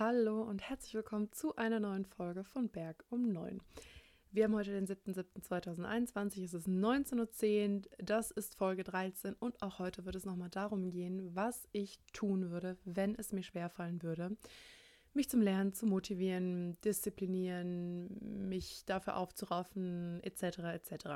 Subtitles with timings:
[0.00, 3.60] Hallo und herzlich willkommen zu einer neuen Folge von Berg um 9.
[4.30, 9.78] Wir haben heute den 7.7.2021, es ist 19.10 Uhr, das ist Folge 13 und auch
[9.78, 14.38] heute wird es nochmal darum gehen, was ich tun würde, wenn es mir schwerfallen würde,
[15.12, 20.60] mich zum Lernen zu motivieren, disziplinieren, mich dafür aufzuraffen, etc.
[20.60, 21.08] etc.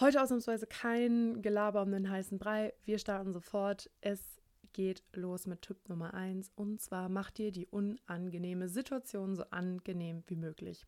[0.00, 2.74] Heute ausnahmsweise kein Gelaber um den heißen Brei.
[2.82, 3.88] Wir starten sofort.
[4.00, 4.37] Es
[4.72, 10.22] geht los mit Tipp Nummer 1 und zwar mach dir die unangenehme Situation so angenehm
[10.26, 10.86] wie möglich.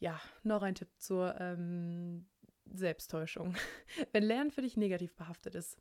[0.00, 2.26] Ja, noch ein Tipp zur ähm,
[2.72, 3.56] Selbsttäuschung.
[4.12, 5.78] Wenn Lernen für dich negativ behaftet ist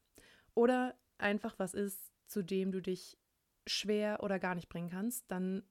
[0.54, 3.18] oder einfach was ist, zu dem du dich
[3.68, 5.64] schwer oder gar nicht bringen kannst, dann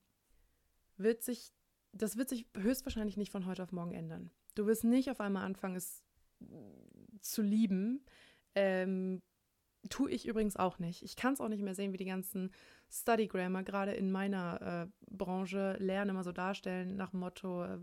[0.96, 1.52] wird sich,
[1.92, 4.30] das wird sich höchstwahrscheinlich nicht von heute auf morgen ändern.
[4.54, 6.04] Du wirst nicht auf einmal anfangen, es
[7.20, 8.04] zu lieben.
[8.54, 9.22] Ähm,
[9.88, 11.02] tue ich übrigens auch nicht.
[11.02, 12.50] Ich kann es auch nicht mehr sehen, wie die ganzen
[12.90, 17.78] Study Grammar gerade in meiner äh, Branche Lernen immer so darstellen, nach dem Motto, äh,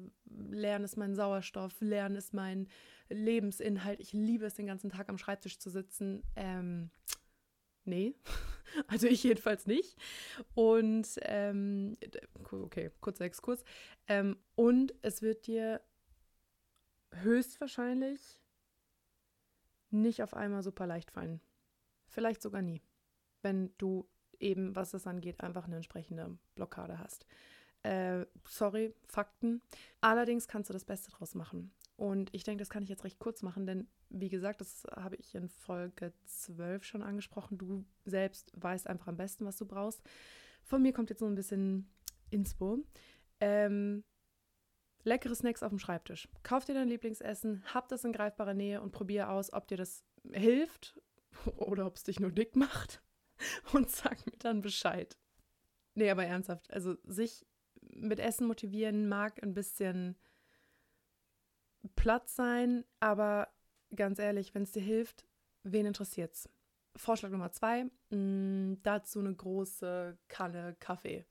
[0.49, 2.67] Lernen ist mein Sauerstoff, Lernen ist mein
[3.09, 3.99] Lebensinhalt.
[3.99, 6.23] Ich liebe es, den ganzen Tag am Schreibtisch zu sitzen.
[6.35, 6.89] Ähm,
[7.85, 8.15] nee,
[8.87, 9.97] also ich jedenfalls nicht.
[10.53, 11.97] Und, ähm,
[12.51, 13.63] okay, kurzer Exkurs.
[14.07, 15.81] Ähm, und es wird dir
[17.11, 18.21] höchstwahrscheinlich
[19.89, 21.41] nicht auf einmal super leicht fallen.
[22.09, 22.81] Vielleicht sogar nie,
[23.41, 24.07] wenn du
[24.39, 27.25] eben, was das angeht, einfach eine entsprechende Blockade hast.
[27.83, 29.61] Äh, sorry, Fakten.
[30.01, 31.73] Allerdings kannst du das Beste draus machen.
[31.95, 35.17] Und ich denke, das kann ich jetzt recht kurz machen, denn wie gesagt, das habe
[35.17, 37.57] ich in Folge 12 schon angesprochen.
[37.57, 40.01] Du selbst weißt einfach am besten, was du brauchst.
[40.63, 41.91] Von mir kommt jetzt so ein bisschen
[42.29, 42.79] Inspo.
[43.39, 44.03] Ähm,
[45.03, 46.27] leckere Snacks auf dem Schreibtisch.
[46.41, 50.03] Kauf dir dein Lieblingsessen, hab das in greifbarer Nähe und probier aus, ob dir das
[50.31, 50.99] hilft
[51.57, 53.01] oder ob es dich nur dick macht.
[53.73, 55.17] Und sag mir dann Bescheid.
[55.95, 56.69] Nee, aber ernsthaft.
[56.71, 57.45] Also sich
[57.81, 60.17] mit Essen motivieren mag ein bisschen
[61.95, 63.47] Platz sein, aber
[63.95, 65.25] ganz ehrlich, wenn es dir hilft,
[65.63, 66.49] wen interessiert's?
[66.95, 71.25] Vorschlag Nummer zwei, mh, mm, dazu eine große Kanne Kaffee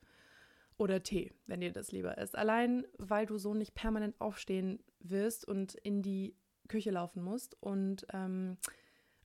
[0.77, 2.35] oder Tee, wenn dir das lieber ist.
[2.37, 6.35] Allein, weil du so nicht permanent aufstehen wirst und in die
[6.69, 7.61] Küche laufen musst.
[7.61, 8.57] Und ähm,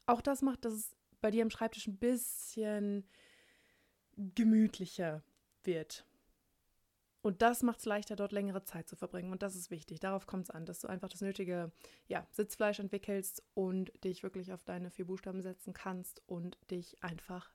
[0.06, 3.08] auch das macht, dass es bei dir am Schreibtisch ein bisschen
[4.16, 5.22] gemütlicher
[5.62, 6.06] wird.
[7.22, 9.32] Und das macht es leichter, dort längere Zeit zu verbringen.
[9.32, 9.98] Und das ist wichtig.
[9.98, 11.72] Darauf kommt es an, dass du einfach das nötige
[12.06, 17.50] ja, Sitzfleisch entwickelst und dich wirklich auf deine vier Buchstaben setzen kannst und dich einfach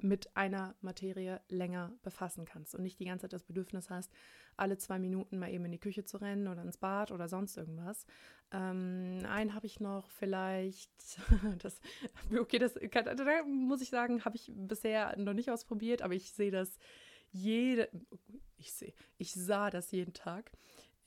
[0.00, 4.12] mit einer Materie länger befassen kannst und nicht die ganze Zeit das Bedürfnis hast,
[4.56, 7.56] alle zwei Minuten mal eben in die Küche zu rennen oder ins Bad oder sonst
[7.56, 8.06] irgendwas.
[8.52, 10.90] Ähm, einen habe ich noch vielleicht,
[11.58, 11.80] das,
[12.36, 16.32] okay, das kann, da muss ich sagen, habe ich bisher noch nicht ausprobiert, aber ich
[16.32, 16.78] sehe das
[17.30, 17.90] jede,
[18.56, 20.50] ich sehe, ich sah das jeden Tag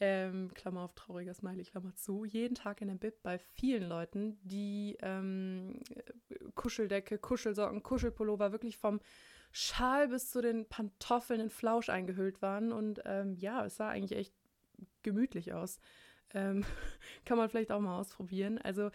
[0.01, 4.39] ähm, Klammer auf trauriger Smiley, Klammer zu, jeden Tag in der Bib bei vielen Leuten,
[4.41, 5.79] die ähm,
[6.55, 8.99] Kuscheldecke, Kuschelsocken, Kuschelpullover wirklich vom
[9.51, 12.71] Schal bis zu den Pantoffeln in Flausch eingehüllt waren.
[12.71, 14.33] Und ähm, ja, es sah eigentlich echt
[15.03, 15.79] gemütlich aus.
[16.33, 16.65] Ähm,
[17.25, 18.57] kann man vielleicht auch mal ausprobieren.
[18.57, 18.89] Also,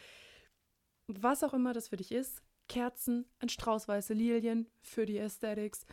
[1.06, 5.87] was auch immer das für dich ist, Kerzen, ein Strauß weiße Lilien für die Aesthetics,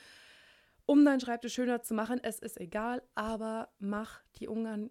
[0.87, 2.19] um deinen Schreibtisch schöner zu machen.
[2.23, 4.89] Es ist egal, aber mach die Ungarn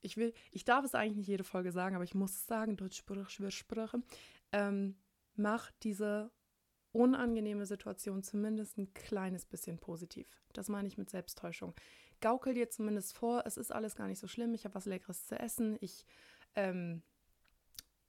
[0.00, 2.76] ich will, ich darf es eigentlich nicht jede Folge sagen, aber ich muss es sagen,
[2.76, 4.02] Deutschsprache,
[4.52, 4.96] ähm,
[5.34, 6.30] mach diese
[6.92, 10.26] unangenehme Situation zumindest ein kleines bisschen positiv.
[10.52, 11.74] Das meine ich mit Selbsttäuschung.
[12.20, 15.26] Gaukel dir zumindest vor, es ist alles gar nicht so schlimm, ich habe was Leckeres
[15.26, 16.04] zu essen, ich
[16.56, 17.02] ähm,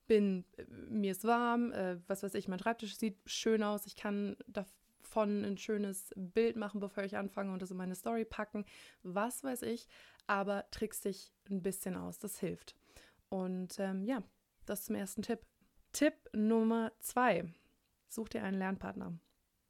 [0.06, 3.94] bin, äh, mir ist warm, äh, was weiß ich, mein Schreibtisch sieht schön aus, ich
[3.94, 8.64] kann davon ein schönes Bild machen, bevor ich anfange und das in meine Story packen,
[9.04, 9.86] was weiß ich
[10.30, 12.20] aber trickst dich ein bisschen aus.
[12.20, 12.76] Das hilft.
[13.30, 14.22] Und ähm, ja,
[14.64, 15.40] das zum ersten Tipp.
[15.92, 17.52] Tipp Nummer zwei.
[18.06, 19.18] Such dir einen Lernpartner.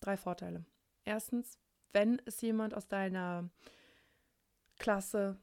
[0.01, 0.67] Drei Vorteile.
[1.07, 1.59] Erstens,
[1.95, 3.49] wenn es jemand aus deiner
[4.79, 5.39] Klasse,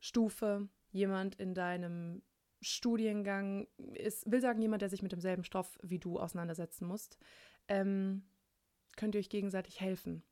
[0.00, 2.22] Stufe, jemand in deinem
[2.62, 7.10] Studiengang ist, will sagen, jemand, der sich mit demselben Stoff wie du auseinandersetzen muss,
[7.68, 8.22] ähm,
[8.96, 10.22] könnt ihr euch gegenseitig helfen.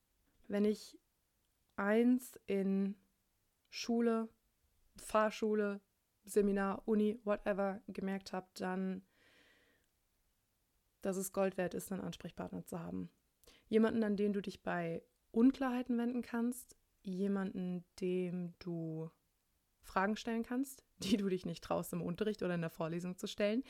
[0.49, 0.99] Wenn ich
[1.77, 2.97] eins in
[3.77, 4.31] Schule,
[4.97, 5.83] Fahrschule,
[6.25, 9.03] Seminar, Uni, whatever gemerkt habe, dann,
[11.03, 13.11] dass es Gold wert ist, einen Ansprechpartner zu haben.
[13.69, 19.11] Jemanden, an den du dich bei Unklarheiten wenden kannst, jemanden, dem du
[19.83, 23.29] Fragen stellen kannst, die du dich nicht traust, im Unterricht oder in der Vorlesung zu
[23.29, 23.63] stellen,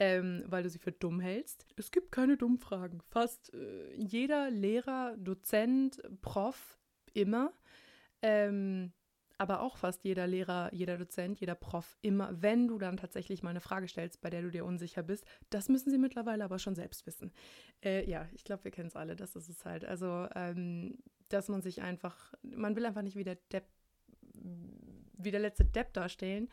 [0.00, 1.66] ähm, weil du sie für dumm hältst.
[1.76, 3.00] Es gibt keine dummen Fragen.
[3.10, 6.80] Fast äh, jeder Lehrer, Dozent, Prof,
[7.14, 7.52] immer.
[8.22, 8.92] Ähm,
[9.38, 13.50] aber auch fast jeder Lehrer, jeder Dozent, jeder Prof immer, wenn du dann tatsächlich mal
[13.50, 15.24] eine Frage stellst, bei der du dir unsicher bist.
[15.50, 17.32] Das müssen sie mittlerweile aber schon selbst wissen.
[17.84, 19.84] Äh, ja, ich glaube, wir kennen es alle, das ist es halt.
[19.84, 20.98] Also, ähm,
[21.28, 23.64] dass man sich einfach, man will einfach nicht wie der Depp
[25.24, 26.48] wie der letzte Depp dastehen,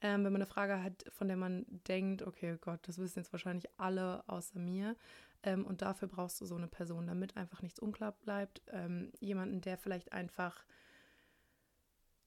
[0.00, 3.32] ähm, wenn man eine Frage hat, von der man denkt, okay Gott, das wissen jetzt
[3.32, 4.96] wahrscheinlich alle außer mir.
[5.42, 8.62] Ähm, und dafür brauchst du so eine Person, damit einfach nichts unklar bleibt.
[8.68, 10.64] Ähm, jemanden, der vielleicht einfach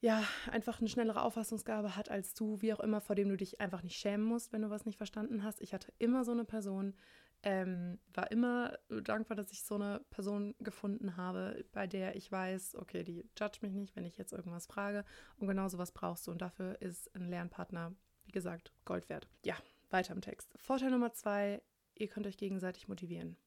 [0.02, 3.62] ja, einfach eine schnellere Auffassungsgabe hat als du, wie auch immer, vor dem du dich
[3.62, 5.62] einfach nicht schämen musst, wenn du was nicht verstanden hast.
[5.62, 6.96] Ich hatte immer so eine Person,
[7.44, 12.76] ähm, war immer dankbar, dass ich so eine Person gefunden habe, bei der ich weiß,
[12.76, 15.06] okay, die judge mich nicht, wenn ich jetzt irgendwas frage.
[15.38, 16.32] Und genau sowas brauchst du.
[16.32, 17.94] Und dafür ist ein Lernpartner,
[18.26, 19.28] wie gesagt, Gold wert.
[19.46, 19.56] Ja,
[19.92, 20.52] weiter im Text.
[20.58, 21.62] Vorteil Nummer zwei,
[21.94, 23.38] ihr könnt euch gegenseitig motivieren.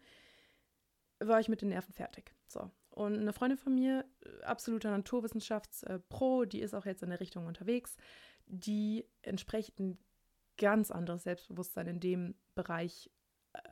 [1.21, 2.35] war ich mit den Nerven fertig.
[2.47, 2.71] So.
[2.91, 7.47] Und eine Freundin von mir, äh, absoluter Naturwissenschaftspro, die ist auch jetzt in der Richtung
[7.47, 7.97] unterwegs,
[8.47, 9.99] die entsprechend ein
[10.59, 13.11] ganz anderes Selbstbewusstsein in dem Bereich äh,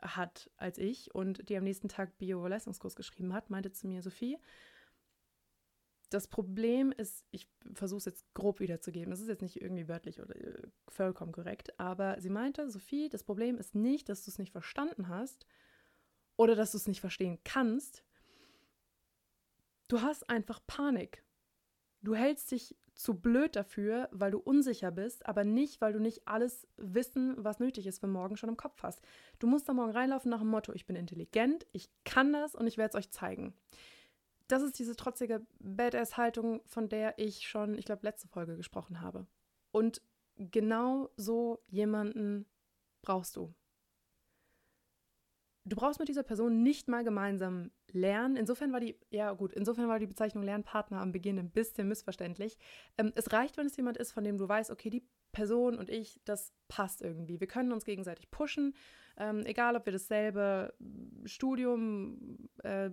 [0.03, 4.39] hat als ich und die am nächsten Tag Bio-Leistungskurs geschrieben hat, meinte zu mir, Sophie,
[6.11, 10.21] das Problem ist, ich versuche es jetzt grob wiederzugeben, es ist jetzt nicht irgendwie wörtlich
[10.21, 14.39] oder äh, vollkommen korrekt, aber sie meinte, Sophie, das Problem ist nicht, dass du es
[14.39, 15.47] nicht verstanden hast
[16.37, 18.05] oder dass du es nicht verstehen kannst.
[19.89, 21.25] Du hast einfach Panik.
[22.03, 26.29] Du hältst dich zu blöd dafür, weil du unsicher bist, aber nicht, weil du nicht
[26.29, 29.01] alles Wissen, was nötig ist, für morgen schon im Kopf hast.
[29.39, 32.67] Du musst da morgen reinlaufen nach dem Motto, ich bin intelligent, ich kann das und
[32.67, 33.55] ich werde es euch zeigen
[34.51, 39.27] das ist diese trotzige Badass-Haltung, von der ich schon, ich glaube, letzte Folge gesprochen habe.
[39.71, 40.03] Und
[40.37, 42.47] genau so jemanden
[43.03, 43.55] brauchst du.
[45.71, 48.37] Du brauchst mit dieser Person nicht mal gemeinsam lernen.
[48.37, 52.59] Insofern war die, ja gut, insofern war die Bezeichnung Lernpartner am Beginn ein bisschen missverständlich.
[52.99, 55.89] Ähm, es reicht, wenn es jemand ist, von dem du weißt, okay, die Person und
[55.89, 57.39] ich, das passt irgendwie.
[57.39, 58.75] Wir können uns gegenseitig pushen
[59.21, 60.73] ähm, egal, ob wir dasselbe
[61.27, 62.91] Studium, äh,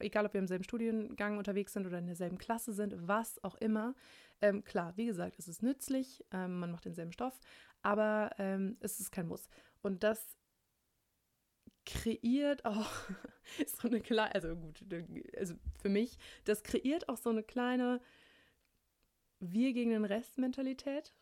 [0.00, 3.54] egal, ob wir im selben Studiengang unterwegs sind oder in derselben Klasse sind, was auch
[3.54, 3.94] immer.
[4.42, 7.38] Ähm, klar, wie gesagt, es ist nützlich, ähm, man macht denselben Stoff,
[7.82, 9.48] aber ähm, es ist kein Muss.
[9.80, 10.36] Und das
[11.90, 12.90] kreiert auch
[13.66, 14.84] so eine kleine, also gut,
[15.36, 18.00] also für mich, das kreiert auch so eine kleine
[19.40, 21.14] Wir gegen den Rest Mentalität.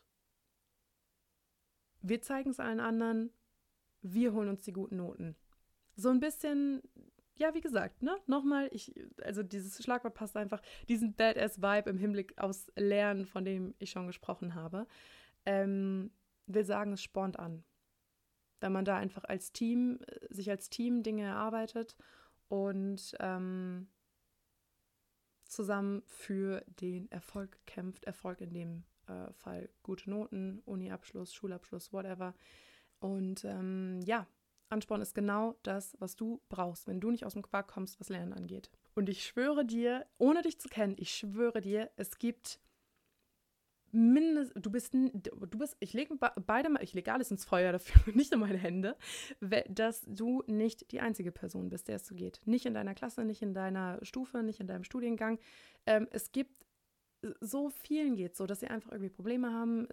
[2.01, 3.31] Wir zeigen es allen anderen,
[4.01, 5.35] wir holen uns die guten Noten.
[5.95, 6.81] So ein bisschen,
[7.35, 12.37] ja, wie gesagt, ne, nochmal, ich, also dieses Schlagwort passt einfach, diesen Badass-Vibe im Hinblick
[12.37, 14.87] aufs Lernen, von dem ich schon gesprochen habe,
[15.45, 16.11] ähm,
[16.45, 17.63] will sagen, es spornt an.
[18.59, 21.95] Wenn man da einfach als Team, äh, sich als Team Dinge erarbeitet
[22.47, 23.87] und ähm,
[25.45, 32.33] zusammen für den Erfolg kämpft, Erfolg in dem äh, Fall gute Noten, Uni-Abschluss, Schulabschluss, whatever.
[32.99, 34.27] Und ähm, ja,
[34.69, 38.09] Ansporn ist genau das, was du brauchst, wenn du nicht aus dem Quark kommst, was
[38.09, 38.69] Lernen angeht.
[38.93, 42.59] Und ich schwöre dir, ohne dich zu kennen, ich schwöre dir, es gibt
[43.91, 46.15] mindestens, du bist, du bist, ich lege
[46.45, 48.95] beide mal, ich lege alles ins Feuer dafür, nicht in meine Hände,
[49.69, 52.41] dass du nicht die einzige Person bist, der es so geht.
[52.45, 55.39] Nicht in deiner Klasse, nicht in deiner Stufe, nicht in deinem Studiengang.
[55.85, 56.65] Ähm, es gibt
[57.41, 59.87] so vielen geht so, dass sie einfach irgendwie Probleme haben,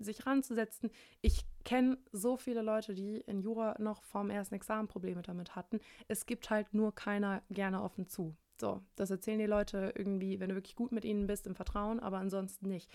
[0.00, 0.90] sich ranzusetzen.
[1.20, 5.78] Ich kenne so viele Leute, die in Jura noch vorm ersten Examen Probleme damit hatten.
[6.08, 8.36] Es gibt halt nur keiner gerne offen zu.
[8.60, 12.00] So, das erzählen die Leute irgendwie, wenn du wirklich gut mit ihnen bist, im Vertrauen,
[12.00, 12.90] aber ansonsten nicht.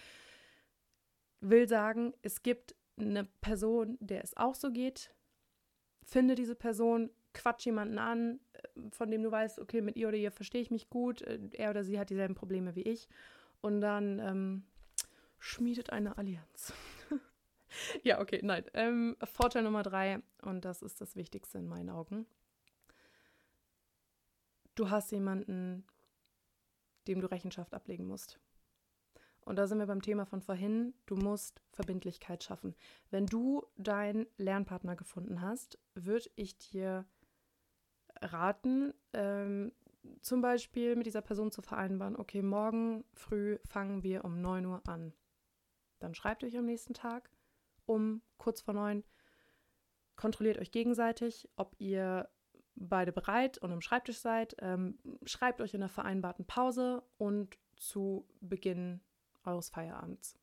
[1.42, 5.14] Will sagen, es gibt eine Person, der es auch so geht.
[6.04, 10.18] Finde diese Person, quatsch jemanden an, äh, von dem du weißt, okay, mit ihr oder
[10.18, 13.08] ihr verstehe ich mich gut, äh, er oder sie hat dieselben Probleme wie ich
[13.62, 14.64] und dann ähm,
[15.40, 16.74] schmiedet eine Allianz.
[18.04, 18.66] ja, okay, nein.
[18.74, 22.26] Ähm, Vorteil Nummer drei, und das ist das Wichtigste in meinen Augen.
[24.76, 25.86] Du hast jemanden,
[27.08, 28.40] dem du Rechenschaft ablegen musst.
[29.48, 30.94] Und da sind wir beim Thema von vorhin.
[31.06, 32.76] Du musst Verbindlichkeit schaffen.
[33.12, 37.06] Wenn du deinen Lernpartner gefunden hast, würde ich dir
[38.22, 39.72] raten, ähm,
[40.22, 44.82] zum Beispiel mit dieser Person zu vereinbaren, okay, morgen früh fangen wir um 9 Uhr
[44.86, 45.14] an.
[46.00, 47.30] Dann schreibt euch am nächsten Tag
[47.86, 49.06] um kurz vor 9,
[50.18, 52.28] kontrolliert euch gegenseitig, ob ihr
[52.76, 54.58] beide bereit und am Schreibtisch seid.
[54.60, 59.00] Ähm, schreibt euch in der vereinbarten Pause und zu Beginn
[59.48, 60.38] eures Feierabends.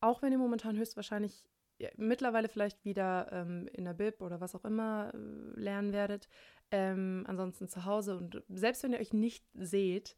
[0.00, 1.44] Auch wenn ihr momentan höchstwahrscheinlich
[1.78, 5.18] ja, mittlerweile vielleicht wieder ähm, in der Bib oder was auch immer äh,
[5.58, 6.28] lernen werdet,
[6.70, 8.16] ähm, ansonsten zu Hause.
[8.16, 10.16] Und selbst wenn ihr euch nicht seht,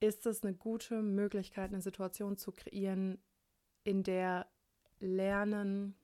[0.00, 3.22] ist es eine gute Möglichkeit, eine Situation zu kreieren,
[3.84, 4.46] in der
[5.00, 5.96] Lernen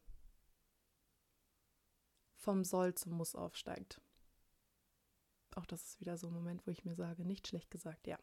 [2.36, 4.00] vom Soll zum Muss aufsteigt.
[5.54, 8.18] Auch das ist wieder so ein Moment, wo ich mir sage, nicht schlecht gesagt, ja.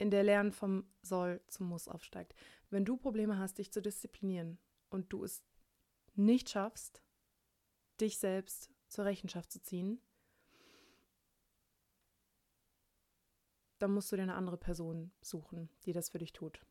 [0.00, 2.34] In der Lernen vom Soll zum Muss aufsteigt.
[2.70, 5.44] Wenn du Probleme hast, dich zu disziplinieren und du es
[6.14, 7.02] nicht schaffst,
[8.00, 10.00] dich selbst zur Rechenschaft zu ziehen,
[13.78, 16.62] dann musst du dir eine andere Person suchen, die das für dich tut.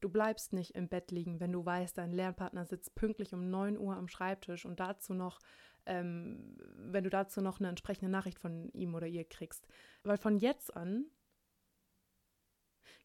[0.00, 3.76] Du bleibst nicht im Bett liegen, wenn du weißt, dein Lernpartner sitzt pünktlich um 9
[3.76, 5.38] Uhr am Schreibtisch und dazu noch,
[5.84, 9.68] ähm, wenn du dazu noch eine entsprechende Nachricht von ihm oder ihr kriegst.
[10.02, 11.10] Weil von jetzt an,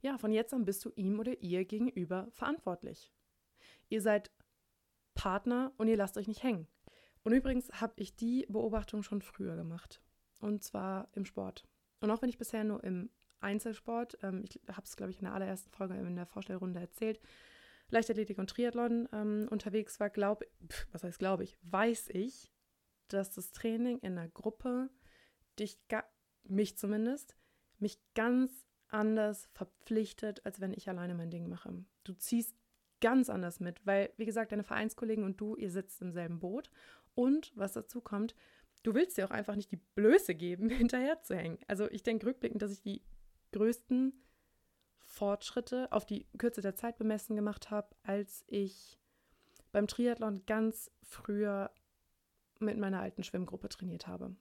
[0.01, 3.11] ja, von jetzt an bist du ihm oder ihr gegenüber verantwortlich.
[3.89, 4.31] Ihr seid
[5.13, 6.67] Partner und ihr lasst euch nicht hängen.
[7.23, 10.01] Und übrigens habe ich die Beobachtung schon früher gemacht.
[10.39, 11.67] Und zwar im Sport.
[11.99, 15.25] Und auch wenn ich bisher nur im Einzelsport, ähm, ich habe es, glaube ich, in
[15.25, 17.19] der allerersten Folge in der Vorstellrunde erzählt,
[17.89, 20.47] Leichtathletik und Triathlon ähm, unterwegs war, glaube
[20.91, 22.51] was heißt glaube ich, weiß ich,
[23.07, 24.89] dass das Training in der Gruppe
[25.57, 25.79] dich,
[26.43, 27.35] mich zumindest,
[27.79, 31.85] mich ganz anders verpflichtet, als wenn ich alleine mein Ding mache.
[32.03, 32.55] Du ziehst
[33.01, 36.69] ganz anders mit, weil, wie gesagt, deine Vereinskollegen und du, ihr sitzt im selben Boot.
[37.15, 38.35] Und was dazu kommt,
[38.83, 41.59] du willst dir auch einfach nicht die Blöße geben, hinterher zu hängen.
[41.67, 43.01] Also ich denke rückblickend, dass ich die
[43.51, 44.13] größten
[44.99, 48.99] Fortschritte auf die Kürze der Zeit bemessen gemacht habe, als ich
[49.71, 51.71] beim Triathlon ganz früher
[52.59, 54.35] mit meiner alten Schwimmgruppe trainiert habe.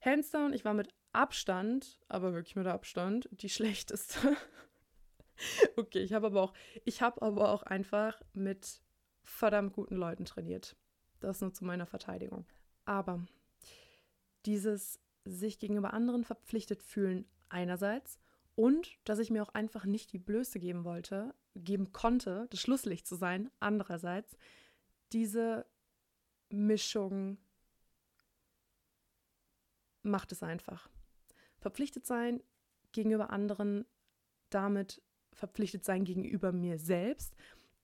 [0.00, 4.36] Hands down, ich war mit Abstand, aber wirklich mit Abstand, die schlechteste.
[5.76, 8.80] okay, ich habe aber auch, ich habe aber auch einfach mit
[9.22, 10.76] verdammt guten Leuten trainiert.
[11.20, 12.46] Das nur zu meiner Verteidigung.
[12.84, 13.26] Aber
[14.46, 18.20] dieses sich gegenüber anderen verpflichtet fühlen einerseits
[18.54, 23.06] und dass ich mir auch einfach nicht die Blöße geben wollte, geben konnte, das Schlusslicht
[23.06, 24.36] zu sein, andererseits,
[25.12, 25.66] diese
[26.48, 27.38] Mischung
[30.02, 30.88] macht es einfach.
[31.58, 32.42] Verpflichtet sein
[32.92, 33.84] gegenüber anderen,
[34.50, 37.34] damit verpflichtet sein gegenüber mir selbst,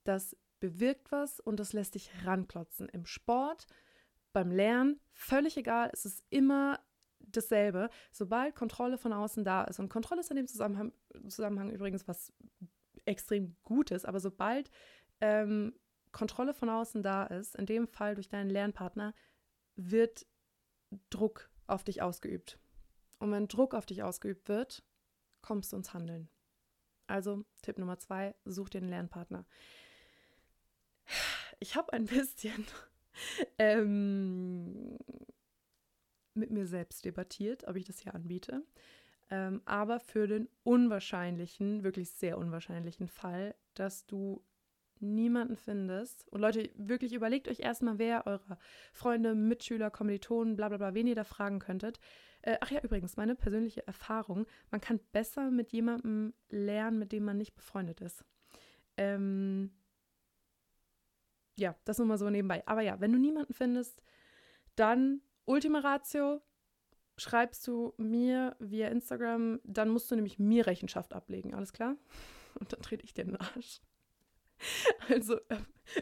[0.05, 2.89] das bewirkt was und das lässt dich ranklotzen.
[2.89, 3.67] Im Sport,
[4.33, 6.81] beim Lernen, völlig egal, es ist immer
[7.21, 7.91] dasselbe.
[8.13, 10.93] Sobald Kontrolle von außen da ist, und Kontrolle ist in dem Zusammenhang,
[11.29, 12.33] Zusammenhang übrigens was
[13.05, 14.71] extrem Gutes, aber sobald
[15.21, 15.75] ähm,
[16.13, 19.15] Kontrolle von außen da ist, in dem Fall durch deinen Lernpartner,
[19.77, 20.27] wird
[21.11, 22.59] Druck auf dich ausgeübt.
[23.25, 24.85] Und wenn Druck auf dich ausgeübt wird,
[25.41, 26.29] kommst du ins Handeln.
[27.07, 29.47] Also Tipp Nummer zwei, such dir einen Lernpartner.
[31.59, 32.67] Ich habe ein bisschen
[33.59, 34.99] ähm,
[36.35, 38.63] mit mir selbst debattiert, ob ich das hier anbiete.
[39.31, 44.45] Ähm, aber für den unwahrscheinlichen, wirklich sehr unwahrscheinlichen Fall, dass du
[45.01, 48.59] niemanden findest, und Leute, wirklich überlegt euch erstmal, wer eure
[48.93, 52.01] Freunde, Mitschüler, Kommilitonen, bla bla bla, wen ihr da fragen könntet.
[52.43, 57.25] Äh, ach ja, übrigens, meine persönliche Erfahrung, man kann besser mit jemandem lernen, mit dem
[57.25, 58.25] man nicht befreundet ist.
[58.97, 59.71] Ähm,
[61.57, 62.63] ja, das nur mal so nebenbei.
[62.67, 64.03] Aber ja, wenn du niemanden findest,
[64.77, 66.43] dann Ultima Ratio,
[67.17, 71.97] schreibst du mir via Instagram, dann musst du nämlich mir Rechenschaft ablegen, alles klar?
[72.59, 73.81] Und dann trete ich dir den Arsch.
[75.09, 75.59] Also, äh,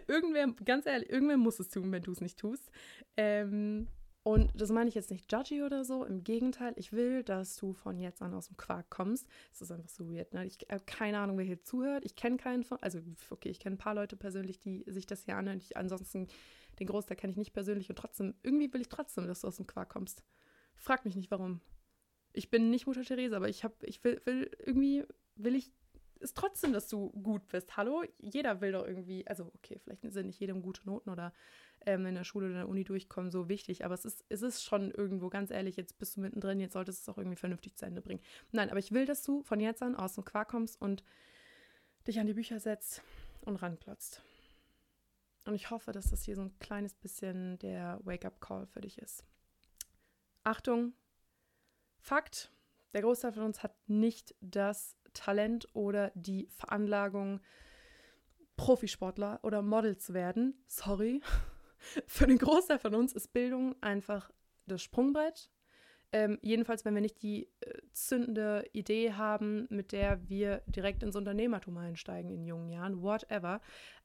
[0.07, 2.71] irgendwer, ganz ehrlich, irgendwer muss es tun, wenn du es nicht tust.
[3.17, 3.89] Ähm,
[4.25, 6.05] und das meine ich jetzt nicht judgy oder so.
[6.05, 9.27] Im Gegenteil, ich will, dass du von jetzt an aus dem Quark kommst.
[9.51, 10.33] Das ist einfach so weird.
[10.33, 10.47] Ne?
[10.47, 12.05] Ich habe keine Ahnung, wer hier zuhört.
[12.05, 12.79] Ich kenne keinen von.
[12.81, 15.59] Also, okay, ich kenne ein paar Leute persönlich, die sich das hier anhören.
[15.59, 16.29] Ich, ansonsten,
[16.79, 17.89] den Großteil kenne ich nicht persönlich.
[17.89, 20.23] Und trotzdem, irgendwie will ich trotzdem, dass du aus dem Quark kommst.
[20.77, 21.61] Frag mich nicht, warum.
[22.33, 25.05] Ich bin nicht Mutter Therese, aber ich habe, ich will, will, irgendwie
[25.35, 25.73] will ich
[26.23, 27.76] ist trotzdem, dass du gut bist.
[27.76, 28.05] Hallo?
[28.19, 31.33] Jeder will doch irgendwie, also okay, vielleicht sind nicht jedem gute Noten oder
[31.87, 34.43] ähm, in der Schule oder in der Uni durchkommen so wichtig, aber es ist, es
[34.43, 37.37] ist schon irgendwo, ganz ehrlich, jetzt bist du mittendrin, jetzt solltest du es auch irgendwie
[37.37, 38.21] vernünftig zu Ende bringen.
[38.52, 41.02] Nein, aber ich will, dass du von jetzt an aus dem Quark kommst und
[42.07, 43.02] dich an die Bücher setzt
[43.43, 44.23] und ranklotzt.
[45.45, 49.25] Und ich hoffe, dass das hier so ein kleines bisschen der Wake-up-Call für dich ist.
[50.45, 50.93] Achtung,
[51.99, 52.50] Fakt,
[52.95, 57.41] der Großteil von uns hat nicht das Talent oder die Veranlagung,
[58.57, 60.55] Profisportler oder Model zu werden.
[60.67, 61.21] Sorry.
[62.07, 64.31] Für den Großteil von uns ist Bildung einfach
[64.67, 65.50] das Sprungbrett.
[66.11, 71.17] Ähm, jedenfalls, wenn wir nicht die äh, zündende Idee haben, mit der wir direkt ins
[71.17, 73.61] Unternehmertum einsteigen in jungen Jahren, whatever.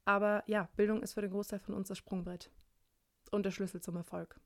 [0.05, 2.49] Aber ja, Bildung ist für den Großteil von uns das Sprungbrett
[3.31, 4.39] und der Schlüssel zum Erfolg.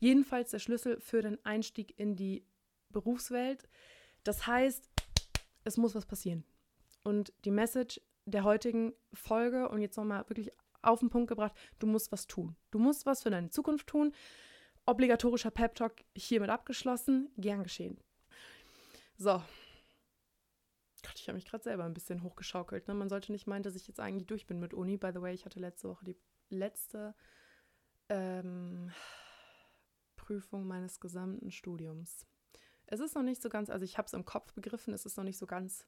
[0.00, 2.44] Jedenfalls der Schlüssel für den Einstieg in die
[2.90, 3.68] Berufswelt.
[4.24, 4.91] Das heißt,
[5.64, 6.44] es muss was passieren.
[7.02, 10.52] Und die Message der heutigen Folge und jetzt nochmal wirklich
[10.82, 12.56] auf den Punkt gebracht, du musst was tun.
[12.70, 14.12] Du musst was für deine Zukunft tun.
[14.86, 17.30] Obligatorischer Pep Talk hiermit abgeschlossen.
[17.36, 17.98] Gern geschehen.
[19.16, 19.42] So.
[21.02, 22.86] Gott, ich habe mich gerade selber ein bisschen hochgeschaukelt.
[22.88, 22.94] Ne?
[22.94, 24.96] Man sollte nicht meinen, dass ich jetzt eigentlich durch bin mit Uni.
[24.96, 26.16] By the way, ich hatte letzte Woche die
[26.48, 27.14] letzte
[28.08, 28.92] ähm,
[30.16, 32.26] Prüfung meines gesamten Studiums.
[32.86, 35.16] Es ist noch nicht so ganz, also ich habe es im Kopf begriffen, es ist
[35.16, 35.86] noch nicht so ganz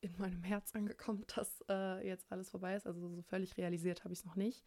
[0.00, 2.86] in meinem Herz angekommen, dass äh, jetzt alles vorbei ist.
[2.86, 4.64] Also so völlig realisiert habe ich es noch nicht.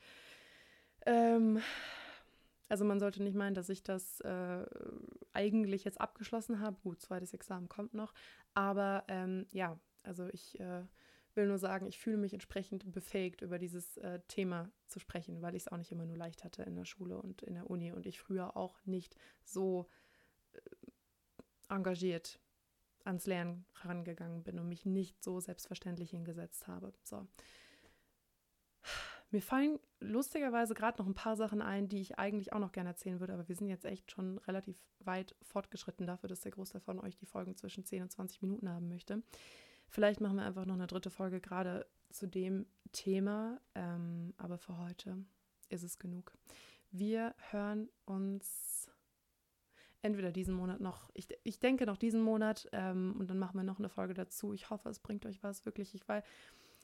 [1.05, 1.61] Ähm,
[2.69, 4.65] also man sollte nicht meinen, dass ich das äh,
[5.33, 6.77] eigentlich jetzt abgeschlossen habe.
[6.81, 8.13] Gut, zweites Examen kommt noch.
[8.53, 10.83] Aber ähm, ja, also ich äh,
[11.35, 15.55] will nur sagen, ich fühle mich entsprechend befähigt, über dieses äh, Thema zu sprechen, weil
[15.55, 17.91] ich es auch nicht immer nur leicht hatte in der Schule und in der Uni
[17.91, 19.87] und ich früher auch nicht so
[21.69, 22.39] engagiert
[23.05, 26.93] ans Lernen herangegangen bin und mich nicht so selbstverständlich hingesetzt habe.
[27.03, 27.27] So.
[29.31, 32.91] Mir fallen lustigerweise gerade noch ein paar Sachen ein, die ich eigentlich auch noch gerne
[32.91, 36.81] erzählen würde, aber wir sind jetzt echt schon relativ weit fortgeschritten dafür, dass der Großteil
[36.81, 39.23] von euch die Folgen zwischen 10 und 20 Minuten haben möchte.
[39.89, 44.77] Vielleicht machen wir einfach noch eine dritte Folge gerade zu dem Thema, ähm, aber für
[44.77, 45.17] heute
[45.69, 46.31] ist es genug.
[46.91, 48.87] Wir hören uns
[50.03, 53.63] entweder diesen Monat noch, ich, ich denke noch diesen Monat ähm, und dann machen wir
[53.63, 54.53] noch eine Folge dazu.
[54.53, 55.95] Ich hoffe, es bringt euch was, wirklich.
[55.95, 56.23] Ich weil,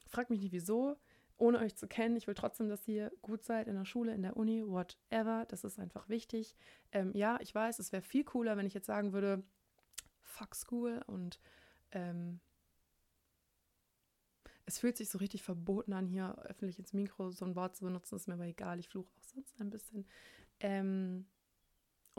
[0.08, 0.98] fragt mich nicht wieso,
[1.38, 2.16] ohne euch zu kennen.
[2.16, 5.46] Ich will trotzdem, dass ihr gut seid in der Schule, in der Uni, whatever.
[5.50, 6.56] Das ist einfach wichtig.
[6.94, 9.44] Ähm, ja, ich weiß, es wäre viel cooler, wenn ich jetzt sagen würde,
[10.22, 11.40] fuck School und
[11.92, 12.40] ähm,
[14.66, 17.84] es fühlt sich so richtig verboten an, hier öffentlich ins Mikro so ein Wort zu
[17.84, 18.16] benutzen.
[18.16, 20.06] Ist mir aber egal, ich fluche auch sonst ein bisschen.
[20.62, 21.26] Ähm,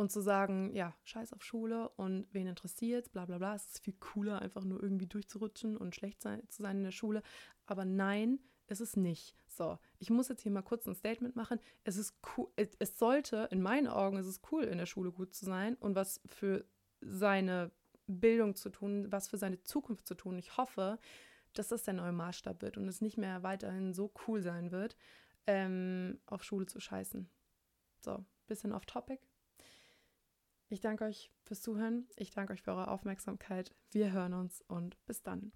[0.01, 3.55] und zu sagen, ja, scheiß auf Schule und wen interessiert, bla bla bla.
[3.55, 6.91] Es ist viel cooler, einfach nur irgendwie durchzurutschen und schlecht sein, zu sein in der
[6.91, 7.23] Schule.
[7.67, 9.37] Aber nein, ist es nicht.
[9.47, 11.61] So, ich muss jetzt hier mal kurz ein Statement machen.
[11.85, 15.35] Es ist cool, es sollte, in meinen Augen, es ist cool, in der Schule gut
[15.35, 16.65] zu sein und was für
[17.01, 17.71] seine
[18.07, 20.39] Bildung zu tun, was für seine Zukunft zu tun.
[20.39, 20.99] Ich hoffe,
[21.53, 24.97] dass das der neue Maßstab wird und es nicht mehr weiterhin so cool sein wird,
[25.47, 27.29] ähm, auf Schule zu scheißen.
[28.01, 29.21] So, bisschen off topic,
[30.71, 32.07] ich danke euch fürs Zuhören.
[32.17, 33.75] Ich danke euch für eure Aufmerksamkeit.
[33.91, 35.53] Wir hören uns und bis dann.